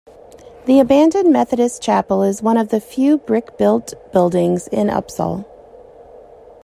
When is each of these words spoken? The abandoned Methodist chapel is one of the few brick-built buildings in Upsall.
The 0.65 0.79
abandoned 0.79 1.31
Methodist 1.31 1.79
chapel 1.83 2.23
is 2.23 2.41
one 2.41 2.57
of 2.57 2.69
the 2.69 2.79
few 2.79 3.19
brick-built 3.19 3.93
buildings 4.11 4.67
in 4.69 4.87
Upsall. 4.89 5.45